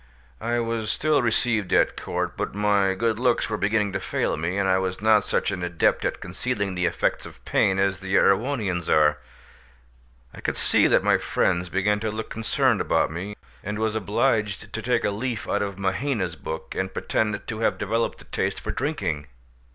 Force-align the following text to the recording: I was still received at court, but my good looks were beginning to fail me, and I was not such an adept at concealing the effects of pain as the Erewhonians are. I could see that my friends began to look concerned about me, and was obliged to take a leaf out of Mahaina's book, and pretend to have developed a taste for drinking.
I 0.41 0.57
was 0.59 0.89
still 0.89 1.21
received 1.21 1.71
at 1.73 1.95
court, 1.95 2.35
but 2.35 2.55
my 2.55 2.95
good 2.95 3.19
looks 3.19 3.47
were 3.51 3.57
beginning 3.57 3.93
to 3.93 3.99
fail 3.99 4.35
me, 4.35 4.57
and 4.57 4.67
I 4.67 4.79
was 4.79 4.99
not 4.99 5.23
such 5.25 5.51
an 5.51 5.61
adept 5.61 6.03
at 6.05 6.19
concealing 6.19 6.73
the 6.73 6.87
effects 6.87 7.27
of 7.27 7.45
pain 7.45 7.77
as 7.77 7.99
the 7.99 8.15
Erewhonians 8.15 8.89
are. 8.89 9.19
I 10.33 10.41
could 10.41 10.57
see 10.57 10.87
that 10.87 11.03
my 11.03 11.19
friends 11.19 11.69
began 11.69 11.99
to 11.99 12.09
look 12.09 12.31
concerned 12.31 12.81
about 12.81 13.11
me, 13.11 13.35
and 13.63 13.77
was 13.77 13.93
obliged 13.95 14.73
to 14.73 14.81
take 14.81 15.03
a 15.03 15.11
leaf 15.11 15.47
out 15.47 15.61
of 15.61 15.77
Mahaina's 15.77 16.35
book, 16.35 16.73
and 16.73 16.91
pretend 16.91 17.45
to 17.45 17.59
have 17.59 17.77
developed 17.77 18.23
a 18.23 18.25
taste 18.25 18.59
for 18.59 18.71
drinking. 18.71 19.27